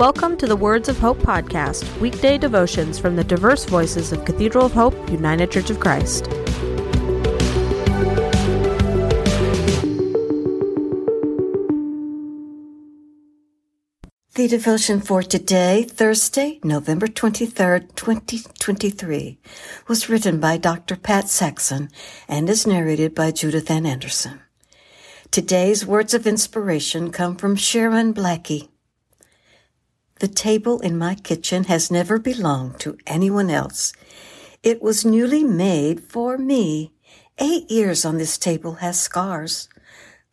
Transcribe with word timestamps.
Welcome 0.00 0.38
to 0.38 0.46
the 0.46 0.56
Words 0.56 0.88
of 0.88 0.98
Hope 0.98 1.18
podcast, 1.18 1.84
weekday 2.00 2.38
devotions 2.38 2.98
from 2.98 3.16
the 3.16 3.22
diverse 3.22 3.66
voices 3.66 4.12
of 4.12 4.24
Cathedral 4.24 4.64
of 4.64 4.72
Hope, 4.72 4.94
United 5.10 5.50
Church 5.50 5.68
of 5.68 5.78
Christ. 5.78 6.24
The 14.36 14.48
devotion 14.48 15.02
for 15.02 15.22
today, 15.22 15.82
Thursday, 15.82 16.60
November 16.64 17.06
23rd, 17.06 17.94
2023, 17.94 19.38
was 19.86 20.08
written 20.08 20.40
by 20.40 20.56
Dr. 20.56 20.96
Pat 20.96 21.28
Saxon 21.28 21.90
and 22.26 22.48
is 22.48 22.66
narrated 22.66 23.14
by 23.14 23.32
Judithann 23.32 23.86
Anderson. 23.86 24.40
Today's 25.30 25.84
words 25.84 26.14
of 26.14 26.26
inspiration 26.26 27.12
come 27.12 27.36
from 27.36 27.54
Sharon 27.54 28.14
Blackie. 28.14 28.70
The 30.20 30.28
table 30.28 30.80
in 30.80 30.98
my 30.98 31.14
kitchen 31.14 31.64
has 31.64 31.90
never 31.90 32.18
belonged 32.18 32.78
to 32.80 32.98
anyone 33.06 33.48
else. 33.48 33.94
It 34.62 34.82
was 34.82 35.02
newly 35.02 35.44
made 35.44 36.00
for 36.02 36.36
me. 36.36 36.92
Eight 37.38 37.70
years 37.70 38.04
on 38.04 38.18
this 38.18 38.36
table 38.36 38.74
has 38.84 39.00
scars. 39.00 39.70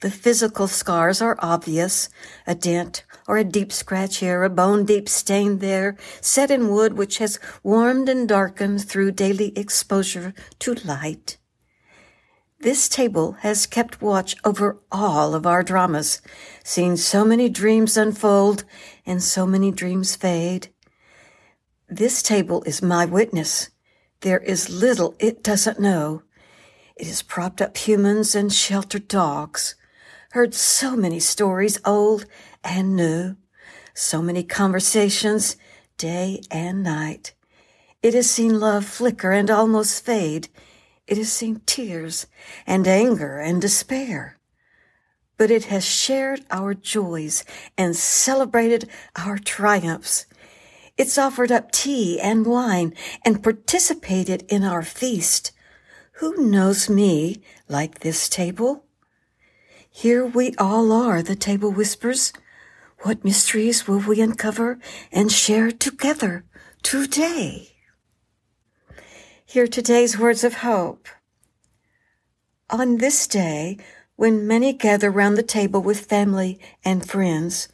The 0.02 0.12
physical 0.12 0.68
scars 0.68 1.22
are 1.22 1.38
obvious. 1.40 2.10
A 2.46 2.54
dent 2.54 3.05
or 3.30 3.38
a 3.38 3.46
deep 3.46 3.72
scratch 3.72 4.18
here, 4.18 4.44
a 4.44 4.50
bone 4.50 4.84
deep 4.84 5.08
stain 5.08 5.60
there, 5.60 5.96
set 6.20 6.52
in 6.52 6.68
wood 6.68 6.98
which 6.98 7.20
has 7.20 7.40
warmed 7.63 8.10
and 8.10 8.27
darkened 8.27 8.84
through 8.84 9.12
daily 9.13 9.58
exposure 9.58 10.34
to 10.60 10.74
light. 10.84 11.38
This 12.59 12.89
table 12.89 13.34
has 13.41 13.67
kept 13.67 14.02
watch 14.02 14.35
over 14.43 14.79
all 14.91 15.35
of 15.35 15.45
our 15.45 15.61
dramas, 15.61 16.21
seen 16.63 16.98
so 16.98 17.23
many 17.23 17.49
dreams 17.49 17.95
unfold 17.95 18.63
and 19.05 19.21
so 19.21 19.45
many 19.45 19.71
dreams 19.71 20.15
fade. 20.15 20.70
This 21.87 22.23
table 22.23 22.63
is 22.63 22.82
my 22.82 23.05
witness. 23.05 23.70
There 24.21 24.40
is 24.40 24.71
little 24.71 25.15
it 25.20 25.43
doesn't 25.43 25.79
know. 25.79 26.23
It 26.95 27.05
has 27.05 27.21
propped 27.21 27.62
up 27.62 27.77
humans 27.77 28.34
and 28.34 28.51
sheltered 28.51 29.07
dogs, 29.07 29.76
heard 30.32 30.55
so 30.55 30.95
many 30.95 31.20
stories 31.20 31.79
old 31.85 32.26
and 32.63 32.95
new, 32.95 33.35
so 33.93 34.20
many 34.20 34.43
conversations 34.43 35.57
day 35.98 36.41
and 36.49 36.82
night. 36.82 37.35
It 38.01 38.15
has 38.15 38.32
seen 38.32 38.60
love 38.60 38.84
flicker 38.84 39.32
and 39.32 39.51
almost 39.51 40.04
fade 40.04 40.49
it 41.08 41.18
has 41.18 41.32
seen 41.32 41.62
tears 41.66 42.27
and 42.66 42.88
anger 42.88 43.40
and 43.40 43.62
despair, 43.62 44.38
but 45.38 45.50
it 45.50 45.66
has 45.66 45.86
shared 45.86 46.41
our 46.52 46.74
joys 46.74 47.46
and 47.77 47.96
celebrated 47.96 48.90
our 49.16 49.38
triumphs. 49.38 50.26
It's 50.98 51.18
offered 51.18 51.52
up 51.52 51.72
tea 51.72 52.20
and 52.20 52.46
wine 52.46 52.94
and 53.24 53.44
participated 53.44 54.44
in 54.50 54.63
our 54.63 54.82
feast. 54.82 55.52
Who 56.13 56.50
knows 56.50 56.90
me 56.90 57.41
like 57.70 58.00
this 58.00 58.28
table? 58.28 58.84
Here 59.90 60.26
we 60.26 60.55
all 60.58 60.91
are, 60.91 61.22
the 61.22 61.35
table 61.35 61.72
whispers. 61.72 62.34
What 63.02 63.24
mysteries 63.24 63.88
will 63.88 64.00
we 64.00 64.22
uncover 64.22 64.80
and 65.12 65.31
share 65.31 65.72
together 65.72 66.46
today? 66.81 67.76
Hear 69.50 69.66
today's 69.66 70.19
words 70.19 70.44
of 70.44 70.56
hope. 70.56 71.07
On 72.69 72.97
this 72.97 73.25
day, 73.28 73.78
when 74.17 74.45
many 74.45 74.73
gather 74.73 75.09
round 75.09 75.38
the 75.38 75.41
table 75.41 75.81
with 75.81 76.06
family 76.06 76.59
and 76.84 77.09
friends, 77.09 77.69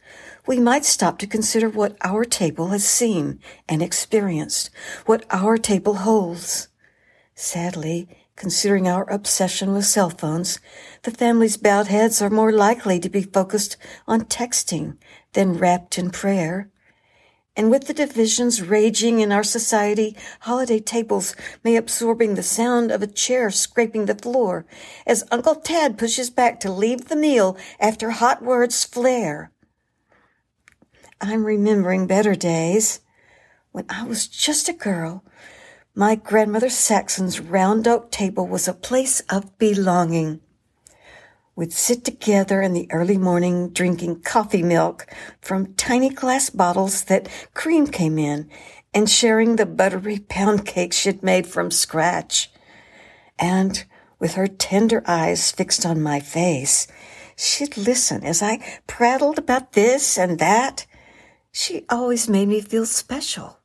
we 0.46 0.60
might 0.60 0.84
stop 0.84 1.18
to 1.18 1.26
consider 1.26 1.68
what 1.68 1.96
our 2.02 2.24
table 2.24 2.68
has 2.68 2.84
seen 2.84 3.40
and 3.68 3.82
experienced, 3.82 4.70
what 5.06 5.26
our 5.30 5.58
table 5.58 5.94
holds. 5.94 6.68
Sadly, 7.34 8.06
considering 8.36 8.86
our 8.86 9.10
obsession 9.10 9.72
with 9.72 9.84
cell 9.84 10.10
phones, 10.10 10.60
the 11.02 11.10
family's 11.10 11.56
bowed 11.56 11.88
heads 11.88 12.22
are 12.22 12.30
more 12.30 12.52
likely 12.52 13.00
to 13.00 13.08
be 13.08 13.22
focused 13.22 13.76
on 14.06 14.26
texting 14.26 14.96
than 15.32 15.58
wrapped 15.58 15.98
in 15.98 16.10
prayer. 16.10 16.70
And 17.56 17.70
with 17.70 17.86
the 17.86 17.94
divisions 17.94 18.60
raging 18.60 19.20
in 19.20 19.30
our 19.30 19.44
society, 19.44 20.16
holiday 20.40 20.80
tables 20.80 21.36
may 21.62 21.76
absorbing 21.76 22.34
the 22.34 22.42
sound 22.42 22.90
of 22.90 23.00
a 23.00 23.06
chair 23.06 23.50
scraping 23.50 24.06
the 24.06 24.16
floor 24.16 24.66
as 25.06 25.24
Uncle 25.30 25.54
Tad 25.54 25.96
pushes 25.96 26.30
back 26.30 26.58
to 26.60 26.72
leave 26.72 27.06
the 27.06 27.16
meal 27.16 27.56
after 27.78 28.10
hot 28.10 28.42
words 28.42 28.84
flare. 28.84 29.52
I'm 31.20 31.46
remembering 31.46 32.08
better 32.08 32.34
days. 32.34 33.00
When 33.70 33.86
I 33.88 34.04
was 34.04 34.26
just 34.26 34.68
a 34.68 34.72
girl, 34.72 35.24
my 35.94 36.16
grandmother 36.16 36.68
Saxon's 36.68 37.38
round 37.38 37.86
oak 37.86 38.10
table 38.10 38.48
was 38.48 38.66
a 38.66 38.74
place 38.74 39.20
of 39.30 39.56
belonging. 39.58 40.40
We'd 41.56 41.72
sit 41.72 42.04
together 42.04 42.62
in 42.62 42.72
the 42.72 42.88
early 42.90 43.16
morning 43.16 43.68
drinking 43.68 44.22
coffee 44.22 44.62
milk 44.62 45.06
from 45.40 45.74
tiny 45.74 46.10
glass 46.10 46.50
bottles 46.50 47.04
that 47.04 47.28
cream 47.54 47.86
came 47.86 48.18
in 48.18 48.50
and 48.92 49.08
sharing 49.08 49.54
the 49.54 49.66
buttery 49.66 50.18
pound 50.18 50.66
cake 50.66 50.92
she'd 50.92 51.22
made 51.22 51.46
from 51.46 51.70
scratch. 51.70 52.50
And 53.38 53.84
with 54.18 54.34
her 54.34 54.48
tender 54.48 55.04
eyes 55.06 55.52
fixed 55.52 55.86
on 55.86 56.02
my 56.02 56.18
face, 56.18 56.88
she'd 57.36 57.76
listen 57.76 58.24
as 58.24 58.42
I 58.42 58.64
prattled 58.88 59.38
about 59.38 59.72
this 59.72 60.18
and 60.18 60.40
that. 60.40 60.86
She 61.52 61.84
always 61.88 62.28
made 62.28 62.48
me 62.48 62.60
feel 62.62 62.84
special. 62.84 63.60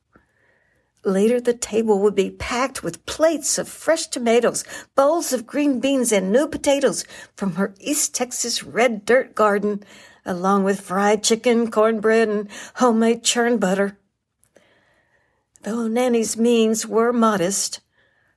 Later, 1.04 1.40
the 1.40 1.54
table 1.54 1.98
would 2.00 2.14
be 2.14 2.30
packed 2.30 2.82
with 2.82 3.06
plates 3.06 3.56
of 3.56 3.68
fresh 3.68 4.06
tomatoes, 4.06 4.64
bowls 4.94 5.32
of 5.32 5.46
green 5.46 5.80
beans, 5.80 6.12
and 6.12 6.30
new 6.30 6.46
potatoes 6.46 7.04
from 7.36 7.54
her 7.54 7.74
East 7.80 8.14
Texas 8.14 8.62
red 8.62 9.06
dirt 9.06 9.34
garden, 9.34 9.82
along 10.26 10.64
with 10.64 10.80
fried 10.80 11.22
chicken, 11.22 11.70
cornbread, 11.70 12.28
and 12.28 12.48
homemade 12.74 13.24
churn 13.24 13.56
butter. 13.56 13.98
Though 15.62 15.88
Nanny's 15.88 16.36
means 16.36 16.86
were 16.86 17.12
modest, 17.12 17.80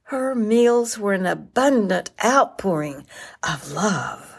her 0.03 0.33
meals 0.33 0.97
were 0.97 1.13
an 1.13 1.25
abundant 1.25 2.11
outpouring 2.23 3.05
of 3.41 3.71
love. 3.71 4.37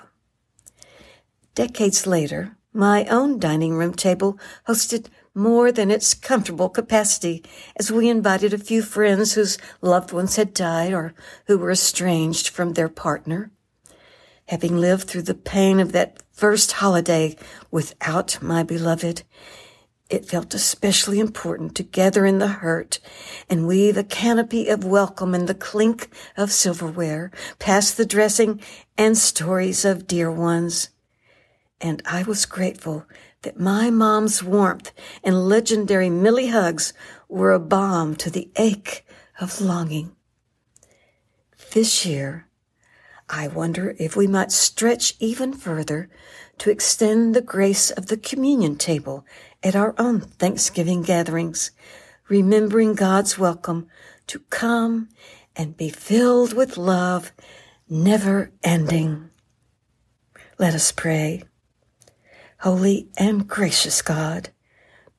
Decades 1.55 2.07
later, 2.07 2.57
my 2.73 3.05
own 3.07 3.39
dining 3.39 3.75
room 3.75 3.95
table 3.95 4.39
hosted 4.67 5.07
more 5.35 5.73
than 5.73 5.91
its 5.91 6.15
comfortable 6.15 6.69
capacity 6.69 7.43
as 7.77 7.91
we 7.91 8.09
invited 8.09 8.53
a 8.53 8.59
few 8.59 8.83
friends 8.83 9.35
whose 9.35 9.59
loved 9.81 10.13
ones 10.13 10.37
had 10.37 10.55
died 10.55 10.93
or 10.93 11.13
who 11.47 11.59
were 11.59 11.73
estranged 11.73 12.49
from 12.49 12.73
their 12.73 12.89
partner. 12.89 13.51
Having 14.49 14.77
lived 14.77 15.09
through 15.09 15.23
the 15.23 15.35
pain 15.35 15.81
of 15.81 15.93
that 15.93 16.23
first 16.33 16.73
holiday 16.73 17.37
without 17.71 18.41
my 18.41 18.63
beloved, 18.63 19.23
it 20.11 20.27
felt 20.27 20.55
especially 20.55 21.19
important 21.19 21.75
to 21.75 21.83
gather 21.83 22.27
in 22.27 22.39
the 22.39 22.49
hurt 22.49 23.01
and 23.49 23.67
weave 23.67 23.97
a 23.97 24.05
canopy 24.05 24.69
of 24.69 24.85
welcome 24.85 25.35
in 25.35 25.47
the 25.47 25.55
clink 25.55 26.09
of 26.37 26.53
silverware, 26.53 27.31
past 27.59 27.97
the 27.97 28.05
dressing 28.05 28.61
and 28.99 29.17
stories 29.17 29.85
of 29.85 30.07
dear 30.07 30.31
ones. 30.31 30.91
And 31.81 32.03
I 32.05 32.23
was 32.23 32.47
grateful 32.47 33.07
that 33.45 33.61
my 33.61 33.91
mom's 33.91 34.43
warmth 34.43 34.93
and 35.23 35.49
legendary 35.49 36.11
Millie 36.11 36.49
hugs 36.49 36.93
were 37.29 37.53
a 37.53 37.61
balm 37.61 38.17
to 38.17 38.31
the 38.31 38.51
ache 38.57 39.07
of 39.41 39.61
longing. 39.61 40.17
This 41.73 42.05
year, 42.05 42.49
I 43.29 43.49
wonder 43.49 43.95
if 43.99 44.17
we 44.17 44.27
might 44.27 44.53
stretch 44.53 45.15
even 45.19 45.53
further 45.53 46.09
to 46.59 46.71
extend 46.71 47.35
the 47.35 47.41
grace 47.41 47.91
of 47.91 48.07
the 48.07 48.17
communion 48.17 48.77
table 48.77 49.25
at 49.63 49.75
our 49.75 49.95
own 49.99 50.21
Thanksgiving 50.21 51.03
gatherings, 51.03 51.71
remembering 52.29 52.95
God's 52.95 53.39
welcome 53.39 53.89
to 54.27 54.41
come 54.51 55.09
and 55.57 55.77
be 55.77 55.89
filled 55.89 56.53
with 56.53 56.77
love, 56.77 57.33
never 57.89 58.53
ending. 58.63 59.31
Let 60.59 60.75
us 60.75 60.93
pray. 60.93 61.43
Holy 62.65 63.09
and 63.19 63.47
gracious 63.47 64.01
God, 64.01 64.49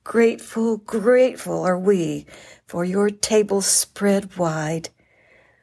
grateful, 0.02 0.78
grateful 0.78 1.62
are 1.62 1.78
we 1.78 2.26
for 2.66 2.84
your 2.84 3.08
table 3.08 3.62
spread 3.62 4.36
wide, 4.36 4.88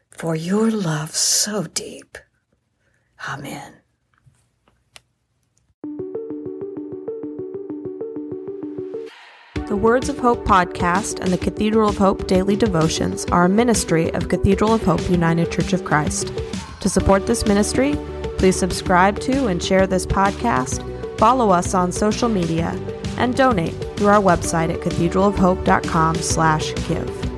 for 0.10 0.34
your 0.34 0.72
love 0.72 1.14
so 1.14 1.64
deep. 1.64 2.18
Amen. 3.28 3.74
The 9.68 9.76
Words 9.76 10.08
of 10.08 10.20
Hope 10.20 10.46
podcast 10.46 11.20
and 11.20 11.34
the 11.34 11.38
Cathedral 11.38 11.90
of 11.90 11.98
Hope 11.98 12.28
daily 12.28 12.56
devotions 12.56 13.26
are 13.26 13.44
a 13.44 13.50
ministry 13.50 14.10
of 14.14 14.30
Cathedral 14.30 14.74
of 14.74 14.84
Hope 14.86 15.10
United 15.10 15.52
Church 15.52 15.74
of 15.74 15.84
Christ. 15.84 16.32
To 16.80 16.88
support 16.88 17.28
this 17.28 17.46
ministry, 17.46 17.98
please 18.38 18.58
subscribe 18.58 19.20
to 19.20 19.48
and 19.48 19.62
share 19.62 19.86
this 19.86 20.06
podcast 20.06 20.93
follow 21.18 21.50
us 21.50 21.74
on 21.74 21.92
social 21.92 22.30
media, 22.30 22.80
and 23.18 23.36
donate 23.36 23.74
through 23.95 24.07
our 24.07 24.21
website 24.21 24.71
at 24.74 24.80
cathedralofhope.com/give. 24.81 27.33